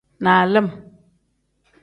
[0.23, 0.67] Nalim.